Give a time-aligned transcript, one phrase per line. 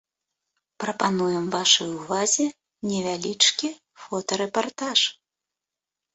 [0.83, 2.47] Прапануем вашай увазе
[2.93, 3.69] невялічкі
[4.07, 4.99] фотарэпартаж.